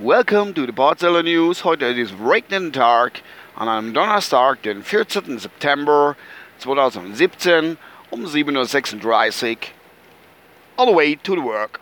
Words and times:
Welcome 0.00 0.54
to 0.54 0.66
the 0.66 0.72
Barzeller 0.72 1.22
News. 1.22 1.62
Heute 1.62 1.86
ist 1.86 2.12
regnen 2.20 2.72
Tag 2.72 3.22
an 3.54 3.68
einem 3.68 3.94
Donnerstag, 3.94 4.62
den 4.62 4.82
14. 4.82 5.38
September 5.38 6.16
2017 6.58 7.78
um 8.10 8.24
7.36 8.24 9.04
Uhr. 9.06 9.58
On 10.76 10.88
the 10.88 10.94
way 10.96 11.14
to 11.14 11.36
the 11.36 11.42
work. 11.42 11.78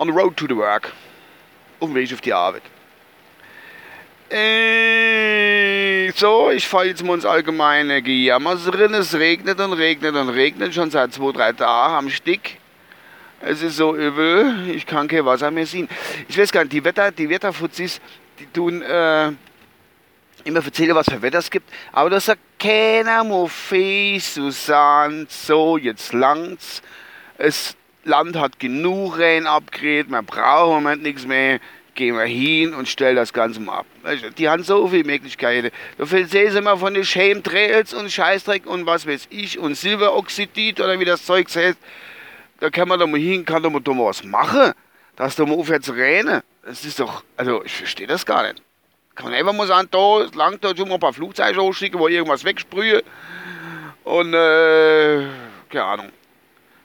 On 0.00 0.08
the 0.08 0.12
road 0.12 0.36
to 0.36 0.48
the 0.48 0.56
work. 0.56 0.92
Auf 1.78 1.90
dem 1.90 1.94
Weg 1.94 2.12
auf 2.12 2.20
die 2.20 2.32
Arbeit. 2.32 2.62
Äh, 4.32 5.47
so, 6.16 6.50
ich 6.50 6.66
fahre 6.66 6.86
jetzt 6.86 7.04
mal 7.04 7.14
ins 7.14 7.24
allgemeine 7.24 8.00
Gejammer 8.02 8.56
drin. 8.56 8.94
Es 8.94 9.14
regnet 9.14 9.60
und 9.60 9.72
regnet 9.72 10.14
und 10.14 10.28
regnet 10.28 10.72
schon 10.72 10.90
seit 10.90 11.12
zwei, 11.12 11.32
drei 11.32 11.52
Tagen 11.52 11.94
am 11.94 12.10
Stick. 12.10 12.58
Es 13.40 13.62
ist 13.62 13.76
so 13.76 13.94
übel, 13.94 14.70
ich 14.70 14.86
kann 14.86 15.06
kein 15.06 15.24
Wasser 15.24 15.50
mehr 15.50 15.66
sehen. 15.66 15.88
Ich 16.28 16.38
weiß 16.38 16.50
gar 16.50 16.62
nicht, 16.62 16.72
die 16.72 16.82
Wetter, 16.84 17.12
die 17.12 17.28
Wetterfuzis, 17.28 18.00
die 18.38 18.46
tun 18.46 18.82
äh, 18.82 19.30
immer 20.44 20.64
erzählen, 20.64 20.94
was 20.94 21.06
für 21.06 21.22
Wetter 21.22 21.38
es 21.38 21.50
gibt, 21.50 21.70
aber 21.92 22.10
das 22.10 22.26
sagt 22.26 22.40
keiner 22.58 23.22
Mophie, 23.22 24.18
Susanne, 24.18 25.26
so, 25.28 25.76
jetzt 25.78 26.12
langt's. 26.12 26.82
Das 27.36 27.76
Land 28.02 28.36
hat 28.36 28.58
genug 28.58 29.18
Regen 29.18 29.46
abgeredet, 29.46 30.10
man 30.10 30.24
braucht 30.24 30.78
im 30.78 30.84
Moment 30.84 31.02
nichts 31.02 31.24
mehr 31.24 31.60
gehen 31.98 32.14
wir 32.14 32.26
hin 32.26 32.74
und 32.74 32.88
stellen 32.88 33.16
das 33.16 33.32
Ganze 33.32 33.58
mal 33.58 33.78
ab. 33.78 33.86
Die 34.38 34.48
haben 34.48 34.62
so 34.62 34.86
viele 34.86 35.02
Möglichkeiten. 35.02 35.70
Da 35.98 36.06
sehen 36.06 36.28
sie 36.28 36.58
immer 36.58 36.76
von 36.78 36.94
den 36.94 37.02
Chemtrails 37.02 37.92
und 37.92 38.10
Scheißdreck 38.10 38.66
und 38.66 38.86
was 38.86 39.04
weiß 39.04 39.26
ich 39.30 39.58
und 39.58 39.74
Silberoxidid 39.74 40.80
oder 40.80 41.00
wie 41.00 41.04
das 41.04 41.26
Zeug 41.26 41.48
heißt. 41.52 41.76
Da 42.60 42.70
kann 42.70 42.86
man 42.86 43.00
doch 43.00 43.08
mal 43.08 43.18
hin, 43.18 43.44
kann 43.44 43.64
doch 43.64 43.70
mal, 43.70 43.80
doch 43.80 43.94
mal 43.94 44.06
was 44.06 44.22
machen. 44.22 44.72
Dass 45.16 45.34
da 45.34 45.44
mal 45.44 45.58
aufhört 45.58 45.84
zu 45.84 45.92
rennen. 45.92 46.40
Das 46.64 46.84
ist 46.84 47.00
doch, 47.00 47.24
also 47.36 47.64
ich 47.64 47.74
verstehe 47.74 48.06
das 48.06 48.24
gar 48.24 48.44
nicht. 48.44 48.62
Kann 49.16 49.26
man 49.26 49.34
einfach 49.34 49.52
mal 49.52 49.66
sagen, 49.66 49.88
da 49.90 50.24
langt 50.36 50.62
da 50.62 50.76
schon 50.76 50.88
mal 50.88 50.94
ein 50.94 51.00
paar 51.00 51.12
Flugzeuge 51.12 51.60
hochschicken, 51.60 51.98
wo 51.98 52.06
irgendwas 52.06 52.44
wegsprühe. 52.44 53.02
Und, 54.04 54.32
äh, 54.34 55.26
keine 55.68 55.84
Ahnung. 55.84 56.12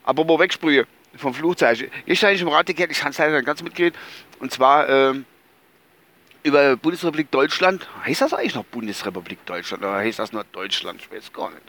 Wo 0.06 0.38
wegsprühe 0.40 0.86
vom 1.16 1.34
Flugzeug. 1.34 1.90
Gestern 2.06 2.34
im 2.36 2.48
Radio 2.48 2.74
gehört, 2.74 2.90
ich 2.90 2.98
kann 2.98 3.10
es 3.10 3.18
leider 3.18 3.36
nicht 3.36 3.46
ganz 3.46 3.62
mitgehen. 3.62 3.94
Und 4.44 4.52
zwar 4.52 4.86
ähm, 4.90 5.24
über 6.42 6.76
Bundesrepublik 6.76 7.30
Deutschland. 7.30 7.88
Heißt 8.04 8.20
das 8.20 8.34
eigentlich 8.34 8.54
noch 8.54 8.66
Bundesrepublik 8.66 9.38
Deutschland 9.46 9.82
oder 9.82 9.94
heißt 9.94 10.18
das 10.18 10.32
nur 10.32 10.44
Deutschland? 10.44 11.00
Ich 11.00 11.10
weiß 11.10 11.32
gar 11.32 11.48
nicht. 11.48 11.62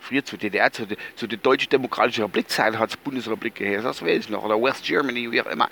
Früher 0.00 0.24
zur 0.24 0.38
DDR, 0.38 0.72
zu, 0.72 0.86
zu 1.16 1.26
der 1.26 1.36
Deutschen 1.36 1.68
Demokratischen 1.68 2.22
Republik 2.22 2.48
Zeit 2.48 2.78
hat 2.78 2.88
es 2.88 2.96
Bundesrepublik 2.96 3.56
geheißen, 3.56 3.84
das 3.84 4.00
weiß 4.00 4.20
ich 4.20 4.28
noch. 4.30 4.42
Oder 4.42 4.58
West 4.58 4.84
Germany, 4.84 5.30
wie 5.30 5.42
auch 5.42 5.48
immer. 5.48 5.68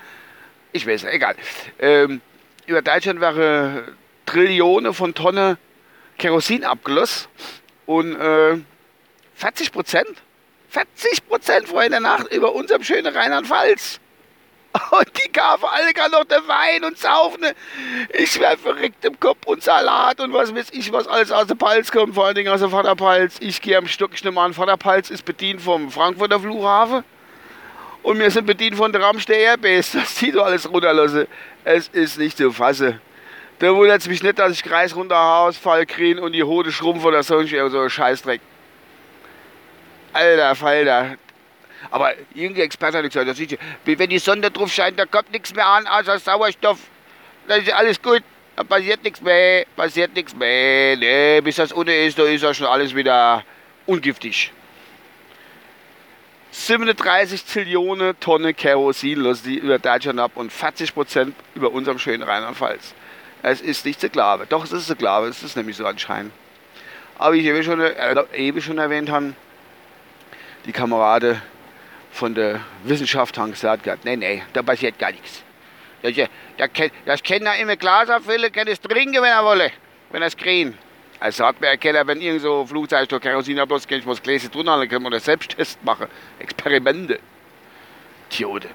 Ich 0.73 0.85
weiß, 0.85 1.05
egal. 1.05 1.35
Ähm, 1.79 2.21
über 2.67 2.83
Deutschland 2.83 3.19
wäre 3.19 3.95
Trillionen 4.27 4.93
von 4.93 5.15
Tonnen 5.15 5.57
Kerosin 6.19 6.65
abgelost 6.65 7.29
und 7.87 8.15
äh, 8.15 8.59
40 9.33 9.71
Prozent 9.71 10.21
40 10.69 11.27
Prozent 11.27 11.67
vorhin 11.67 11.89
der 11.89 12.01
Nacht 12.01 12.31
über 12.31 12.53
unserem 12.53 12.83
schönen 12.83 13.11
Rheinland-Pfalz. 13.11 13.99
Und 14.91 15.07
die 15.17 15.31
kaufen 15.31 15.65
alle 15.65 15.93
gar 15.93 16.09
noch 16.09 16.23
der 16.25 16.47
Wein 16.47 16.83
und 16.83 16.97
saufen. 16.97 17.45
Ich 18.13 18.39
wär 18.39 18.57
verrückt 18.57 19.03
im 19.05 19.19
Kopf 19.19 19.45
und 19.45 19.63
Salat 19.63 20.19
und 20.19 20.33
was 20.33 20.53
weiß 20.53 20.67
ich, 20.71 20.91
was 20.91 21.07
alles 21.07 21.31
aus 21.31 21.47
der 21.47 21.55
Palz 21.55 21.91
kommt, 21.91 22.15
vor 22.15 22.25
allen 22.25 22.35
Dingen 22.35 22.51
aus 22.51 22.59
der 22.59 22.69
Vaterpalz. 22.69 23.37
Ich 23.39 23.61
gehe 23.61 23.77
am 23.77 23.87
Stock, 23.87 24.11
ich 24.13 24.23
nehme 24.23 24.41
an, 24.41 24.53
Vaterpalz 24.53 25.09
ist 25.09 25.23
bedient 25.23 25.61
vom 25.61 25.91
Frankfurter 25.91 26.39
Flughafen. 26.39 27.03
Und 28.03 28.19
wir 28.19 28.31
sind 28.31 28.45
bedient 28.45 28.75
von 28.75 28.91
der 28.91 29.01
Ramstein 29.01 29.39
Airbase. 29.39 29.97
Das 29.99 30.15
zieht 30.15 30.35
doch 30.35 30.45
alles 30.45 30.69
runterlassen. 30.69 31.27
Es 31.63 31.87
ist 31.89 32.17
nicht 32.17 32.37
zu 32.37 32.51
fassen. 32.51 33.01
Da 33.59 33.75
wundert 33.75 34.01
es 34.01 34.07
mich 34.07 34.21
nicht, 34.21 34.37
dass 34.39 34.51
ich 34.51 34.63
Kreis 34.63 34.95
runter 34.95 35.17
Hausfall 35.17 35.85
kriege 35.85 36.21
und 36.21 36.33
die 36.33 36.43
Hode 36.43 36.71
schrumpf 36.71 37.03
oder 37.03 37.23
so, 37.23 37.41
so 37.43 37.79
ein 37.79 37.89
Scheißdreck. 37.89 38.39
Alter 40.13 40.55
Falter. 40.55 41.17
Aber 41.91 42.13
irgendein 42.33 42.65
Experte 42.65 42.97
hat 42.97 43.05
gesagt, 43.05 43.27
das 43.27 43.39
ist, 43.39 43.57
wenn 43.85 44.09
die 44.09 44.19
Sonne 44.19 44.51
drauf 44.51 44.71
scheint, 44.71 44.99
da 44.99 45.05
kommt 45.05 45.31
nichts 45.31 45.53
mehr 45.53 45.65
an 45.65 45.87
außer 45.87 46.19
Sauerstoff. 46.19 46.79
Dann 47.47 47.61
ist 47.61 47.71
alles 47.71 48.01
gut. 48.01 48.23
Da 48.55 48.63
passiert 48.63 49.03
nichts 49.03 49.21
mehr, 49.21 49.65
passiert 49.75 50.15
nichts 50.15 50.35
mehr. 50.35 50.97
Nee, 50.97 51.41
bis 51.41 51.57
das 51.57 51.75
ohne 51.75 51.95
ist, 51.95 52.17
da 52.17 52.23
ist 52.23 52.41
ja 52.41 52.53
schon 52.53 52.65
alles 52.65 52.95
wieder 52.95 53.43
ungiftig. 53.85 54.51
37 56.51 57.45
Zillionen 57.45 58.19
Tonnen 58.19 58.55
Kerosin 58.55 59.19
lassen 59.19 59.43
die 59.47 59.57
über 59.59 59.77
Deutschland 59.77 60.19
ab 60.19 60.31
und 60.35 60.51
40 60.51 60.93
Prozent 60.95 61.35
über 61.53 61.71
unserem 61.71 61.99
schönen 61.99 62.23
Rheinland-Pfalz. 62.23 62.95
Es 63.43 63.61
ist 63.61 63.85
nicht 63.85 64.11
glauben. 64.11 64.47
Doch, 64.49 64.63
es 64.63 64.71
ist 64.71 64.97
glauben. 64.97 65.27
Es 65.27 65.43
ist 65.43 65.55
nämlich 65.55 65.77
so 65.77 65.85
anscheinend. 65.85 66.31
Aber 67.19 67.35
wie 67.35 67.39
ich 67.41 67.45
eben 67.45 67.63
schon, 67.63 67.79
äh, 67.79 68.25
eben 68.33 68.61
schon 68.61 68.79
erwähnt 68.79 69.11
habe, 69.11 69.33
die 70.65 70.71
Kameraden 70.71 71.41
von 72.17 72.33
der 72.33 72.61
Wissenschaft 72.83 73.37
haben 73.37 73.51
gesagt, 73.51 73.85
nein, 74.03 74.19
nein, 74.19 74.41
da 74.53 74.63
passiert 74.63 74.97
gar 74.97 75.11
nichts. 75.11 75.43
Das, 76.01 76.13
das, 76.57 76.89
das 77.05 77.23
kann 77.23 77.45
er 77.45 77.59
immer 77.59 77.75
Glas 77.75 78.09
abfüllen, 78.09 78.51
kann 78.51 78.67
es 78.67 78.81
trinken, 78.81 79.21
wenn 79.21 79.31
er 79.31 79.43
wolle, 79.43 79.71
wenn 80.11 80.21
er 80.21 80.27
es 80.27 80.35
kriegen. 80.35 80.77
Also 81.19 81.37
sagt 81.37 81.61
mir, 81.61 81.77
Keller, 81.77 82.05
wenn 82.05 82.21
irgend 82.21 82.41
so 82.41 82.65
Flugzeug 82.65 83.09
durch 83.09 83.21
Kerosin 83.21 83.59
bloß 83.67 83.87
kann 83.87 83.99
ich 83.99 84.05
was 84.05 84.21
Gläser 84.21 84.51
tun, 84.51 84.65
dann 84.65 84.87
können 84.87 85.03
wir 85.03 85.09
das 85.09 85.25
Selbsttest 85.25 85.83
machen. 85.83 86.07
Experimente. 86.39 87.19
Tjode. 88.29 88.69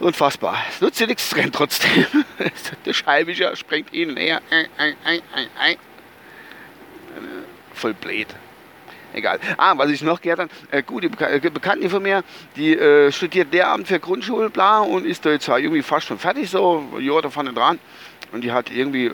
Unfassbar. 0.00 0.64
Es 0.68 0.80
nutzt 0.80 1.00
ja 1.00 1.06
nichts 1.06 1.30
drin 1.30 1.50
trotzdem. 1.52 2.06
der 2.84 2.92
Scheibischer 2.92 3.54
springt 3.56 3.92
ihnen 3.92 4.16
her. 4.16 4.40
Voll 7.74 7.94
blöd 7.94 8.28
egal. 9.14 9.38
Ah, 9.56 9.76
was 9.76 9.90
ich 9.90 10.02
noch 10.02 10.20
gehört 10.20 10.40
habe, 10.40 10.50
äh, 10.70 10.82
gute 10.82 11.08
Beka 11.08 11.38
Bekannte 11.50 11.88
von 11.88 12.02
mir, 12.02 12.22
die 12.56 12.76
äh, 12.76 13.10
studiert 13.12 13.52
Lehramt 13.52 13.88
für 13.88 13.98
Grundschule, 13.98 14.50
bla, 14.50 14.80
und 14.80 15.06
ist 15.06 15.24
da 15.24 15.30
jetzt 15.30 15.48
irgendwie 15.48 15.82
fast 15.82 16.06
schon 16.06 16.18
fertig, 16.18 16.50
so, 16.50 16.84
ja, 17.00 17.20
da 17.20 17.30
vorne 17.30 17.52
dran. 17.52 17.78
Und 18.32 18.42
die 18.42 18.52
hat 18.52 18.70
irgendwie, 18.70 19.06
äh, 19.06 19.12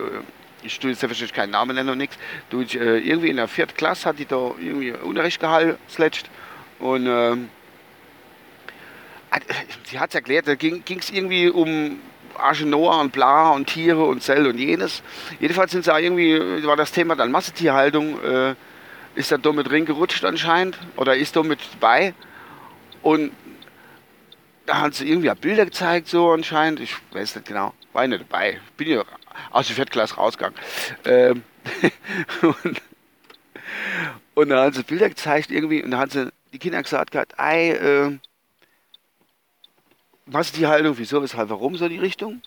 ich 0.63 0.79
tue 0.79 0.91
jetzt 0.91 0.99
selbstverständlich 0.99 1.35
keinen 1.35 1.51
Namen 1.51 1.75
nennen 1.75 1.89
und 1.89 1.97
nichts, 1.97 2.17
äh, 2.51 2.97
irgendwie 2.97 3.29
in 3.29 3.37
der 3.37 3.47
vierten 3.47 3.75
Klasse 3.75 4.09
hat 4.09 4.19
die 4.19 4.25
da 4.25 4.51
irgendwie 4.59 4.91
Unterricht 4.91 5.39
gehalten. 5.39 5.77
Und 6.79 7.05
ähm, 7.07 7.49
äh, 9.31 9.39
sie 9.85 9.99
hat 9.99 10.09
es 10.09 10.15
erklärt, 10.15 10.47
da 10.47 10.55
ging 10.55 10.83
es 10.87 11.11
irgendwie 11.11 11.49
um 11.49 11.99
Arche 12.37 12.65
Noah 12.65 13.01
und 13.01 13.11
bla 13.11 13.51
und 13.51 13.67
Tiere 13.67 14.03
und 14.03 14.23
Zell 14.23 14.47
und 14.47 14.57
jenes. 14.57 15.03
Jedenfalls 15.39 15.71
sind 15.71 15.85
sie 15.85 15.91
irgendwie, 15.91 16.65
war 16.65 16.75
das 16.75 16.91
Thema 16.91 17.15
dann 17.15 17.31
Massetierhaltung, 17.31 18.23
äh, 18.23 18.55
ist 19.15 19.31
er 19.31 19.37
da 19.37 19.51
mit 19.51 19.69
reingerutscht 19.69 20.23
anscheinend 20.23 20.77
oder 20.95 21.15
ist 21.15 21.35
da 21.35 21.43
mit 21.43 21.59
bei. 21.79 22.13
Und 23.01 23.31
da 24.65 24.81
hat 24.81 24.95
sie 24.95 25.09
irgendwie 25.09 25.31
Bilder 25.35 25.65
gezeigt, 25.65 26.07
so 26.07 26.31
anscheinend. 26.31 26.79
Ich 26.79 26.95
weiß 27.11 27.35
nicht 27.35 27.47
genau, 27.47 27.73
war 27.93 28.03
ich 28.03 28.09
nicht 28.09 28.21
dabei. 28.21 28.59
Bin 28.77 28.87
ja 28.87 29.03
aus 29.51 29.67
der 29.67 29.75
Viertklasse 29.75 30.15
rausgegangen. 30.15 30.57
Ähm 31.05 31.43
und, 32.41 32.81
und 34.33 34.49
da 34.49 34.63
hat 34.63 34.75
sie 34.75 34.83
Bilder 34.83 35.09
gezeigt 35.09 35.51
irgendwie 35.51 35.83
und 35.83 35.91
da 35.91 35.99
hat 35.99 36.11
sie 36.11 36.31
die 36.53 36.59
Kinder 36.59 36.81
gesagt, 36.81 37.15
ey, 37.37 37.71
äh, 37.71 38.17
was 40.25 40.47
ist 40.47 40.57
die 40.57 40.67
Haltung, 40.67 40.97
wieso, 40.97 41.21
weshalb, 41.21 41.49
warum 41.49 41.75
so 41.75 41.87
die 41.87 41.99
Richtung? 41.99 42.41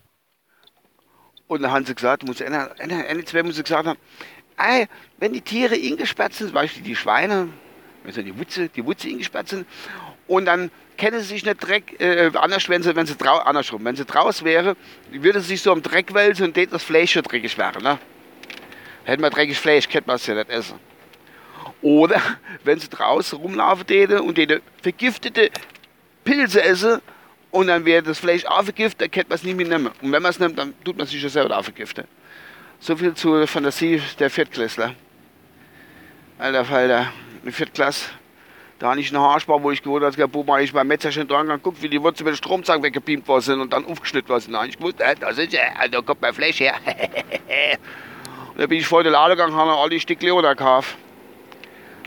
Und 1.46 1.62
dann 1.62 1.72
haben 1.72 1.84
sie 1.84 1.94
gesagt, 1.94 2.24
muss 2.24 2.40
Ende, 2.40 2.74
Ende, 2.78 3.06
Ende 3.06 3.24
zwei 3.24 3.42
muss 3.42 3.56
sie 3.56 3.62
gesagt 3.62 3.86
haben, 3.86 3.98
ey, 4.56 4.86
wenn 5.18 5.32
die 5.32 5.40
Tiere 5.40 5.74
eingesperrt 5.74 6.34
sind, 6.34 6.48
zum 6.48 6.54
Beispiel 6.54 6.82
die 6.82 6.96
Schweine, 6.96 7.48
also 8.04 8.22
die 8.22 8.36
Wutze, 8.38 8.68
die 8.68 8.84
Wutze 8.84 9.08
eingesperrt 9.08 9.48
sind, 9.48 9.66
und 10.26 10.46
dann 10.46 10.70
kennen 10.96 11.20
sie 11.20 11.26
sich 11.26 11.44
nicht 11.44 11.66
Dreck, 11.66 12.00
äh, 12.00 12.30
anders, 12.34 12.68
wenn 12.68 12.82
sie, 12.82 12.94
wenn 12.96 13.06
sie 13.06 13.16
drau, 13.16 13.38
andersrum, 13.38 13.84
wenn 13.84 13.96
sie 13.96 14.04
draus 14.04 14.44
wäre, 14.44 14.76
würde 15.10 15.40
sie 15.40 15.48
sich 15.48 15.62
so 15.62 15.72
am 15.72 15.82
Dreck 15.82 16.14
wälzen 16.14 16.46
und 16.46 16.72
das 16.72 16.82
Fleisch 16.82 17.12
schon 17.12 17.22
dreckig 17.22 17.56
wäre, 17.58 17.82
ne? 17.82 17.98
Hätten 19.04 19.22
wir 19.22 19.30
dreckiges 19.30 19.58
Fleisch, 19.58 19.88
könnte 19.88 20.06
man 20.06 20.16
es 20.16 20.26
ja 20.26 20.34
nicht 20.34 20.48
essen. 20.48 20.78
Oder 21.82 22.20
wenn 22.64 22.78
sie 22.78 22.88
draußen 22.88 23.38
rumlaufen 23.38 23.86
täte 23.86 24.22
und 24.22 24.38
die 24.38 24.60
vergiftete 24.82 25.50
Pilze 26.24 26.62
essen 26.62 27.00
und 27.50 27.66
dann 27.66 27.84
wäre 27.84 28.02
das 28.02 28.18
Fleisch 28.18 28.44
auch 28.46 28.64
vergiftet, 28.64 29.02
dann 29.02 29.10
könnte 29.10 29.28
man 29.28 29.36
es 29.36 29.42
nicht 29.42 29.56
mehr 29.56 29.68
nehmen. 29.68 29.90
Und 30.00 30.12
wenn 30.12 30.22
man 30.22 30.30
es 30.30 30.38
nimmt, 30.38 30.58
dann 30.58 30.74
tut 30.84 30.96
man 30.96 31.06
sich 31.06 31.22
ja 31.22 31.28
selber 31.28 31.58
auch 31.58 31.64
vergiften. 31.64 32.04
So 32.80 32.96
viel 32.96 33.14
zur 33.14 33.46
Fantasie 33.46 34.02
der 34.18 34.30
Viertklässler. 34.30 34.94
Alter 36.38 36.64
Falter, 36.64 37.12
eine 37.42 37.52
Viertklasse. 37.52 38.10
Da 38.78 38.94
nicht 38.94 39.12
ein 39.12 39.18
Haarspar, 39.18 39.62
wo 39.62 39.70
ich 39.70 39.82
gewohnt 39.82 40.04
habe, 40.04 40.28
Bub, 40.28 40.58
ich 40.58 40.72
beim 40.72 40.88
Metzer 40.88 41.12
schon 41.12 41.28
dran 41.28 41.60
guck, 41.62 41.80
wie 41.80 41.88
die 41.88 42.02
Wurzeln 42.02 42.26
mit 42.26 42.34
dem 42.34 42.36
Stromzaun 42.36 42.82
weggebeamt 42.82 43.26
worden 43.28 43.40
sind 43.40 43.60
und 43.60 43.72
dann 43.72 43.86
aufgeschnitten 43.86 44.28
worden 44.28 44.42
sind. 44.42 44.52
Da 44.52 44.58
habe 44.58 44.68
ich 44.68 44.76
gewusst, 44.76 45.00
äh, 45.00 45.14
da 45.18 45.30
ist 45.30 45.52
ja, 45.52 45.62
da 45.90 46.02
kommt 46.02 46.20
mein 46.20 46.34
Fleisch 46.34 46.60
her. 46.60 46.74
und 48.52 48.60
da 48.60 48.66
bin 48.66 48.78
ich 48.78 48.86
vor 48.86 49.02
der 49.02 49.12
Lade 49.12 49.36
gegangen, 49.36 49.54
habe 49.54 49.72
alle 49.72 49.98
Stück 50.00 50.20
Leona 50.20 50.54
gekauft. 50.54 50.96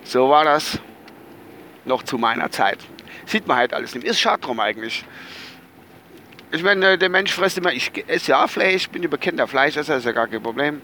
So 0.03 0.29
war 0.29 0.43
das 0.43 0.79
noch 1.85 2.03
zu 2.03 2.17
meiner 2.17 2.51
Zeit. 2.51 2.79
Sieht 3.25 3.47
man 3.47 3.57
halt 3.57 3.73
alles 3.73 3.95
nicht. 3.95 4.05
Ist 4.05 4.19
schade 4.19 4.41
drum 4.41 4.59
eigentlich. 4.59 5.05
Ich 6.49 6.63
meine, 6.63 6.97
der 6.97 7.09
Mensch 7.09 7.33
frisst 7.33 7.57
immer, 7.57 7.73
ich 7.73 7.91
esse 8.07 8.31
ja 8.31 8.47
Fleisch, 8.47 8.88
bin 8.89 9.03
überkennender 9.03 9.47
Fleischesser, 9.47 9.97
ist 9.97 10.05
ja 10.05 10.13
gar 10.13 10.27
kein 10.27 10.41
Problem. 10.41 10.81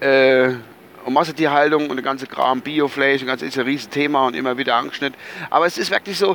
Äh, 0.00 0.54
und 1.04 1.12
Massentierhaltung 1.12 1.90
und 1.90 1.96
der 1.96 2.04
ganze 2.04 2.26
Kram, 2.26 2.62
Biofleisch, 2.62 3.26
das 3.26 3.42
ist 3.42 3.58
ein 3.58 3.66
Riesenthema 3.66 4.26
und 4.26 4.34
immer 4.34 4.56
wieder 4.56 4.74
angeschnitten. 4.76 5.20
Aber 5.50 5.66
es 5.66 5.76
ist 5.76 5.90
wirklich 5.90 6.16
so, 6.16 6.34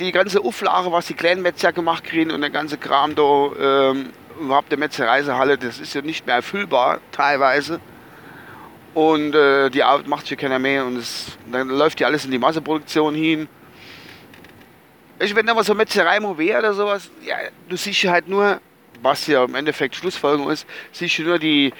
die 0.00 0.12
ganze 0.12 0.40
Auflage, 0.42 0.90
was 0.92 1.06
die 1.06 1.14
kleinen 1.14 1.42
Metzger 1.42 1.72
gemacht 1.72 2.04
kriegen 2.04 2.30
und 2.30 2.40
der 2.40 2.48
ganze 2.48 2.78
Kram 2.78 3.14
da, 3.14 3.50
ähm, 3.60 4.10
überhaupt 4.40 4.70
der 4.70 4.78
Metzereisehalle, 4.78 5.58
das 5.58 5.80
ist 5.80 5.94
ja 5.94 6.00
nicht 6.00 6.26
mehr 6.26 6.36
erfüllbar 6.36 7.00
teilweise. 7.12 7.80
Und 8.94 9.34
äh, 9.34 9.68
die 9.68 9.82
Arbeit 9.82 10.08
macht 10.08 10.26
sich 10.26 10.38
keiner 10.38 10.58
mehr 10.58 10.86
und 10.86 10.96
es, 10.96 11.36
dann 11.52 11.68
läuft 11.68 12.00
ja 12.00 12.06
alles 12.06 12.24
in 12.24 12.30
die 12.30 12.38
Masseproduktion 12.38 13.14
hin. 13.14 13.46
Ich, 15.20 15.34
wenn 15.34 15.46
da 15.46 15.54
was 15.54 15.66
so 15.66 15.74
Metzerei 15.74 16.18
wäre 16.36 16.58
oder 16.58 16.74
sowas, 16.74 17.10
ja, 17.24 17.36
du 17.68 17.76
siehst 17.76 18.04
halt 18.04 18.28
nur, 18.28 18.60
was 19.00 19.26
ja 19.26 19.44
im 19.44 19.54
Endeffekt 19.54 19.94
Schlussfolgerung 19.94 20.50
ist, 20.50 20.66
siehst 20.92 21.18
du 21.18 21.22
nur 21.22 21.38
die, 21.38 21.72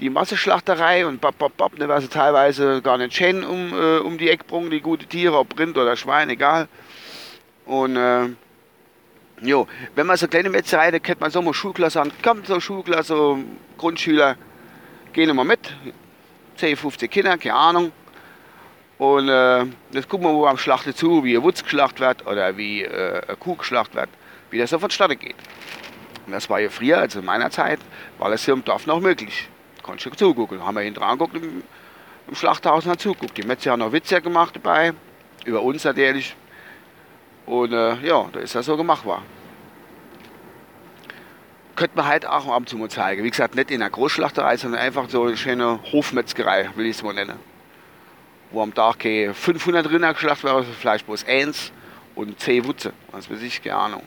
die 0.00 0.10
Masseschlachterei 0.10 1.06
und 1.06 1.20
bop, 1.20 1.38
bop, 1.38 1.56
bop, 1.56 1.78
ne, 1.78 1.86
was 1.88 2.04
sie 2.04 2.10
teilweise 2.10 2.82
gar 2.82 2.98
nicht 2.98 3.14
schön 3.14 3.44
um, 3.44 3.72
äh, 3.72 3.98
um 3.98 4.18
die 4.18 4.28
Eckbrungen, 4.28 4.70
die 4.70 4.80
gute 4.80 5.06
Tiere, 5.06 5.38
ob 5.38 5.58
Rind 5.58 5.78
oder 5.78 5.96
Schwein, 5.96 6.30
egal. 6.30 6.68
Und 7.64 7.96
äh, 7.96 8.28
jo, 9.42 9.68
wenn 9.94 10.06
man 10.06 10.16
so 10.16 10.26
kleine 10.26 10.50
Metzerei, 10.50 10.90
da 10.90 10.98
kennt 10.98 11.20
man 11.20 11.30
so 11.30 11.40
mal 11.42 11.54
Schulklasse 11.54 12.00
an, 12.00 12.10
kommt 12.22 12.46
so 12.46 12.58
Schulklasse, 12.58 13.36
Grundschüler, 13.78 14.36
gehen 15.12 15.30
immer 15.30 15.44
mit, 15.44 15.60
10, 16.56 16.76
15 16.76 17.08
Kinder, 17.08 17.38
keine 17.38 17.54
Ahnung. 17.54 17.92
Und 19.00 19.30
äh, 19.30 19.64
jetzt 19.92 20.10
gucken 20.10 20.26
wir 20.26 20.34
mal 20.34 20.50
am 20.50 20.58
Schlachte 20.58 20.94
zu, 20.94 21.24
wie 21.24 21.34
ein 21.34 21.42
Wutz 21.42 21.62
geschlacht 21.62 22.00
wird 22.00 22.26
oder 22.26 22.58
wie 22.58 22.82
äh, 22.82 23.22
eine 23.26 23.36
Kuh 23.38 23.54
geschlacht 23.54 23.94
wird, 23.94 24.10
wie 24.50 24.58
das 24.58 24.68
so 24.68 24.78
vonstatten 24.78 25.18
geht. 25.18 25.36
Und 26.26 26.34
das 26.34 26.50
war 26.50 26.60
ja 26.60 26.68
früher, 26.68 26.98
also 26.98 27.20
in 27.20 27.24
meiner 27.24 27.50
Zeit, 27.50 27.80
war 28.18 28.28
das 28.28 28.44
hier 28.44 28.52
im 28.52 28.62
Dorf 28.62 28.86
noch 28.86 29.00
möglich. 29.00 29.48
Konntest 29.82 30.04
du 30.04 30.10
zugucken. 30.10 30.62
Haben 30.62 30.74
wir 30.74 30.82
hinten 30.82 31.02
angeguckt 31.02 31.34
im, 31.34 31.62
im 32.28 32.34
Schlachthaus 32.34 32.84
und 32.84 33.00
zuguckt. 33.00 33.38
Die 33.38 33.42
Metzger 33.42 33.70
haben 33.70 33.78
noch 33.78 33.92
Witze 33.92 34.20
gemacht 34.20 34.56
dabei, 34.56 34.92
über 35.46 35.62
uns 35.62 35.82
natürlich. 35.84 36.36
Und 37.46 37.72
äh, 37.72 38.06
ja, 38.06 38.28
da 38.30 38.40
ist 38.40 38.54
das 38.54 38.66
so 38.66 38.76
gemacht 38.76 39.06
war. 39.06 39.22
Könnte 41.74 41.96
man 41.96 42.04
halt 42.04 42.26
auch 42.26 42.48
ab 42.48 42.58
und 42.58 42.68
zu 42.68 42.76
mal 42.76 42.90
zeigen. 42.90 43.24
Wie 43.24 43.30
gesagt, 43.30 43.54
nicht 43.54 43.70
in 43.70 43.80
einer 43.80 43.88
Großschlachterei, 43.88 44.58
sondern 44.58 44.82
einfach 44.82 45.08
so 45.08 45.22
eine 45.22 45.38
schöne 45.38 45.80
Hofmetzgerei, 45.90 46.68
will 46.76 46.84
ich 46.84 46.96
es 46.98 47.02
mal 47.02 47.14
nennen. 47.14 47.49
Wo 48.50 48.62
am 48.62 48.74
Tag 48.74 49.02
500 49.02 49.90
Rinder 49.90 50.12
geschlachtet 50.12 50.44
werden, 50.44 50.66
vielleicht 50.78 51.06
bloß 51.06 51.24
eins 51.26 51.72
und 52.14 52.38
10 52.40 52.64
Wutze. 52.64 52.92
Was 53.12 53.30
weiß 53.30 53.40
ich, 53.42 53.62
keine 53.62 53.76
Ahnung. 53.76 54.02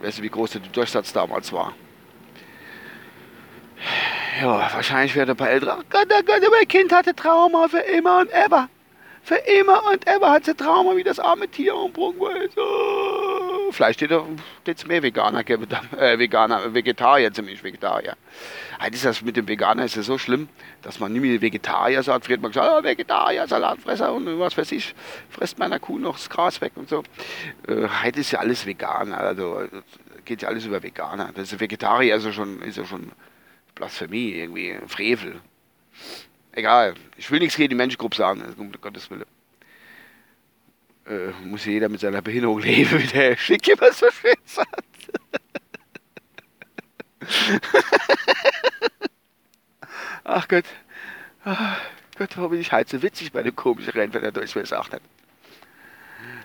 Weißt 0.00 0.18
du, 0.18 0.22
wie 0.22 0.30
groß 0.30 0.52
der 0.52 0.60
Durchsatz 0.62 1.12
damals 1.12 1.52
war? 1.52 1.74
Ja, 4.40 4.70
wahrscheinlich 4.72 5.14
werden 5.16 5.30
ein 5.30 5.36
paar 5.36 5.50
Ältere. 5.50 5.76
Oh 5.78 5.82
Gott, 5.90 6.06
oh 6.10 6.22
Gott, 6.24 6.42
mein 6.50 6.68
Kind 6.68 6.92
hatte 6.92 7.14
Trauma 7.14 7.68
für 7.68 7.80
immer 7.80 8.20
und 8.20 8.30
ever. 8.32 8.68
Für 9.22 9.36
immer 9.36 9.82
und 9.92 10.06
ever 10.06 10.30
hat 10.30 10.44
sie 10.44 10.54
Trauma 10.54 10.96
wie 10.96 11.02
das 11.02 11.18
arme 11.18 11.48
Tier 11.48 11.74
und 11.74 11.92
Brunkweiß. 11.92 12.50
Oh. 12.56 13.47
Vielleicht 13.70 14.00
steht 14.00 14.10
es 14.64 14.86
mehr 14.86 15.02
Veganer, 15.02 15.40
äh, 15.40 16.18
Veganer, 16.18 16.72
Vegetarier, 16.74 17.32
ziemlich 17.32 17.62
Vegetarier. 17.62 18.16
Eigentlich 18.78 18.94
ist 18.94 19.04
das 19.04 19.22
mit 19.22 19.36
dem 19.36 19.48
Veganer 19.48 19.84
ist 19.84 19.96
ja 19.96 20.02
so 20.02 20.18
schlimm, 20.18 20.48
dass 20.82 21.00
man 21.00 21.12
nicht 21.12 21.22
mehr 21.22 21.40
Vegetarier 21.40 22.02
sagt. 22.02 22.26
Früher 22.26 22.36
hat 22.36 22.42
man 22.42 22.52
gesagt, 22.52 22.70
oh, 22.72 22.82
Vegetarier, 22.82 23.46
Salatfresser 23.46 24.12
und 24.12 24.38
was 24.38 24.56
weiß 24.56 24.72
ich, 24.72 24.94
frisst 25.30 25.58
meiner 25.58 25.78
Kuh 25.78 25.98
noch 25.98 26.16
das 26.16 26.30
Gras 26.30 26.60
weg 26.60 26.72
und 26.76 26.88
so. 26.88 27.02
Äh, 27.66 27.88
heute 28.04 28.20
ist 28.20 28.30
ja 28.30 28.40
alles 28.40 28.66
Veganer, 28.66 29.18
also 29.18 29.62
geht 30.24 30.42
ja 30.42 30.48
alles 30.48 30.66
über 30.66 30.82
Veganer. 30.82 31.30
Das 31.34 31.52
ist 31.52 31.60
Vegetarier 31.60 32.16
ist 32.16 32.24
ja 32.24 32.32
schon, 32.32 32.62
ist 32.62 32.76
ja 32.76 32.84
schon 32.84 33.12
Blasphemie, 33.74 34.32
irgendwie 34.32 34.76
Frevel. 34.86 35.40
Egal, 36.52 36.94
ich 37.16 37.30
will 37.30 37.38
nichts 37.38 37.56
gegen 37.56 37.70
die 37.70 37.76
Menschengruppe 37.76 38.16
sagen, 38.16 38.42
um 38.58 38.72
Gottes 38.80 39.10
Willen. 39.10 39.24
Äh, 41.08 41.30
muss 41.44 41.64
jeder 41.64 41.88
mit 41.88 42.00
seiner 42.00 42.20
Behinderung 42.20 42.58
leben, 42.58 42.98
wie 43.02 43.06
der 43.06 43.36
Schick 43.36 43.66
immer 43.68 43.90
so 43.92 44.10
schön 44.10 44.34
sagt. 44.44 44.84
Ach 50.24 50.46
Gott. 50.48 50.64
Ach 51.44 51.80
Gott, 52.18 52.36
warum 52.36 52.50
bin 52.50 52.60
ich 52.60 52.72
halt 52.72 52.90
so 52.90 53.00
witzig 53.02 53.32
bei 53.32 53.42
dem 53.42 53.56
komischen 53.56 53.92
Rennen, 53.92 54.12
wenn 54.12 54.22
er 54.22 54.32
Deutsch 54.32 54.54
mir 54.54 54.60
gesagt 54.62 54.92
hat. 54.92 55.00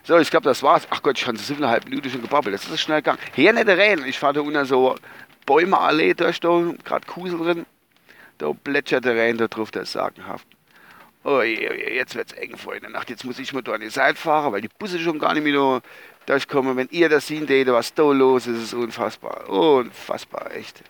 So, 0.03 0.17
ich 0.17 0.29
glaube, 0.29 0.45
das 0.45 0.63
war's. 0.63 0.87
Ach 0.89 1.01
Gott, 1.03 1.17
ich 1.17 1.27
habe 1.27 1.37
so 1.37 1.55
eine 1.55 1.67
halbe 1.67 1.89
Minute 1.89 2.09
schon 2.09 2.21
gebabbelt. 2.21 2.55
Das 2.55 2.65
ist 2.67 2.79
schnell 2.79 2.99
gegangen. 3.01 3.19
Hier 3.35 3.51
nicht 3.51 3.67
Rennen. 3.67 4.05
Ich 4.05 4.19
fahre 4.19 4.33
da 4.33 4.41
unten 4.41 4.65
so 4.65 4.95
Bäumeallee 5.45 6.13
durch, 6.13 6.39
da 6.39 6.73
gerade 6.83 7.05
Kusel 7.05 7.39
drin. 7.39 7.65
Da 8.37 8.53
plätschert 8.53 9.03
der 9.05 9.17
rein, 9.17 9.37
da 9.37 9.47
drauf, 9.47 9.71
das 9.71 9.83
ist 9.83 9.93
sagenhaft. 9.93 10.47
Oh, 11.25 11.41
jetzt 11.41 12.15
wird's 12.15 12.33
eng, 12.33 12.57
Freunde. 12.57 12.89
Nacht, 12.89 13.09
jetzt 13.09 13.23
muss 13.23 13.39
ich 13.39 13.53
mal 13.53 13.61
da 13.61 13.73
an 13.73 13.81
die 13.81 13.89
Seite 13.89 14.19
fahren, 14.19 14.51
weil 14.51 14.61
die 14.61 14.67
Busse 14.67 14.99
schon 14.99 15.19
gar 15.19 15.33
nicht 15.33 15.43
mehr 15.43 15.81
durchkommen. 16.25 16.75
Wenn 16.75 16.89
ihr 16.91 17.07
das 17.07 17.27
sehen 17.27 17.47
tätet, 17.47 17.73
was 17.73 17.93
da 17.93 18.03
los 18.03 18.45
ist, 18.45 18.61
ist 18.61 18.73
unfassbar. 18.73 19.49
Unfassbar, 19.49 20.51
echt. 20.53 20.83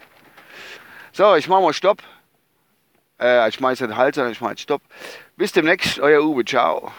So, 1.11 1.35
ich 1.35 1.47
mach 1.47 1.61
mal 1.61 1.73
Stopp. 1.73 2.01
Äh, 3.19 3.47
ich 3.47 3.59
jetzt 3.59 3.81
den 3.81 3.95
Halter, 3.95 4.29
ich 4.31 4.41
mach 4.41 4.49
jetzt 4.49 4.61
Stopp. 4.61 4.81
Bis 5.37 5.51
demnächst, 5.51 5.99
euer 5.99 6.23
Uwe, 6.23 6.43
ciao. 6.43 6.91